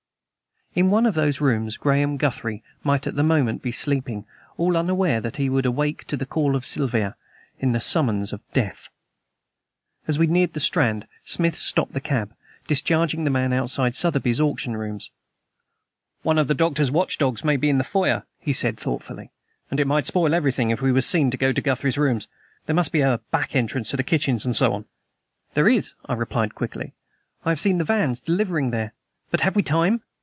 In 0.73 0.89
one 0.89 1.05
of 1.05 1.15
those 1.15 1.41
rooms 1.41 1.75
Graham 1.75 2.15
Guthrie 2.15 2.63
might 2.81 3.05
at 3.05 3.15
that 3.15 3.23
moment 3.23 3.61
be 3.61 3.73
sleeping, 3.73 4.25
all 4.55 4.77
unaware 4.77 5.19
that 5.19 5.35
he 5.35 5.49
would 5.49 5.65
awake 5.65 6.05
to 6.07 6.15
the 6.15 6.25
Call 6.25 6.55
of 6.55 6.65
Siva, 6.65 7.17
to 7.59 7.71
the 7.73 7.81
summons 7.81 8.31
of 8.31 8.39
death. 8.53 8.87
As 10.07 10.17
we 10.17 10.27
neared 10.27 10.53
the 10.53 10.61
Strand, 10.61 11.09
Smith 11.25 11.57
stopped 11.57 11.91
the 11.91 11.99
cab, 11.99 12.33
discharging 12.67 13.25
the 13.25 13.29
man 13.29 13.51
outside 13.51 13.97
Sotheby's 13.97 14.39
auction 14.39 14.77
rooms. 14.77 15.11
"One 16.21 16.37
of 16.37 16.47
the 16.47 16.53
doctor's 16.55 16.89
watch 16.89 17.17
dogs 17.17 17.43
may 17.43 17.57
be 17.57 17.67
in 17.69 17.77
the 17.77 17.83
foyer," 17.83 18.23
he 18.39 18.53
said 18.53 18.77
thoughtfully, 18.79 19.29
"and 19.69 19.77
it 19.77 19.87
might 19.87 20.07
spoil 20.07 20.33
everything 20.33 20.69
if 20.69 20.81
we 20.81 20.93
were 20.93 21.01
seen 21.01 21.29
to 21.31 21.37
go 21.37 21.51
to 21.51 21.61
Guthrie's 21.61 21.97
rooms. 21.97 22.29
There 22.65 22.73
must 22.77 22.93
be 22.93 23.01
a 23.01 23.19
back 23.29 23.57
entrance 23.57 23.89
to 23.89 23.97
the 23.97 24.03
kitchens, 24.03 24.45
and 24.45 24.55
so 24.55 24.73
on?" 24.73 24.85
"There 25.53 25.67
is," 25.67 25.95
I 26.07 26.13
replied 26.13 26.55
quickly. 26.55 26.93
"I 27.43 27.49
have 27.49 27.59
seen 27.59 27.77
the 27.77 27.83
vans 27.83 28.21
delivering 28.21 28.69
there. 28.69 28.93
But 29.31 29.41
have 29.41 29.57
we 29.57 29.63
time?" 29.63 30.03